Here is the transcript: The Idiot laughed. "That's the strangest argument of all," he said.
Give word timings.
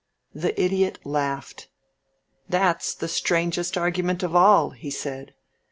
The 0.33 0.59
Idiot 0.59 0.97
laughed. 1.05 1.67
"That's 2.49 2.95
the 2.95 3.07
strangest 3.07 3.77
argument 3.77 4.23
of 4.23 4.35
all," 4.35 4.71
he 4.71 4.89
said. 4.89 5.35